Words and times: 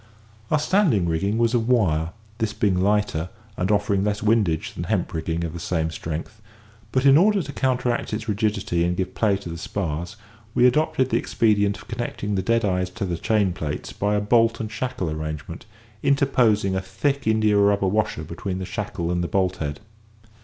Our 0.49 0.57
standing 0.57 1.07
rigging 1.07 1.37
was 1.37 1.53
of 1.53 1.67
wire, 1.69 2.09
this 2.39 2.53
being 2.53 2.81
lighter, 2.81 3.29
and 3.55 3.69
offering 3.69 4.03
less 4.03 4.23
windage 4.23 4.73
than 4.73 4.85
hemp 4.85 5.13
rigging 5.13 5.43
of 5.43 5.53
the 5.53 5.59
same 5.59 5.91
strength; 5.91 6.41
but, 6.91 7.05
in 7.05 7.19
order 7.19 7.43
to 7.43 7.53
counteract 7.53 8.11
its 8.11 8.27
rigidity 8.27 8.83
and 8.83 8.97
give 8.97 9.13
play 9.13 9.37
to 9.37 9.49
the 9.49 9.59
spars, 9.59 10.15
we 10.55 10.65
adopted 10.65 11.11
the 11.11 11.17
expedient 11.19 11.77
of 11.77 11.87
connecting 11.87 12.33
the 12.33 12.41
deadeyes 12.41 12.89
to 12.95 13.05
the 13.05 13.15
chain 13.15 13.53
plates 13.53 13.93
by 13.93 14.15
a 14.15 14.21
bolt 14.21 14.59
and 14.59 14.71
shackle 14.71 15.07
arrangement, 15.11 15.67
interposing 16.01 16.75
a 16.75 16.81
thick 16.81 17.27
india 17.27 17.55
rubber 17.55 17.85
washer 17.87 18.23
between 18.23 18.57
the 18.57 18.65
shackle 18.65 19.11
and 19.11 19.23
the 19.23 19.27
bolt 19.27 19.57
head. 19.57 19.81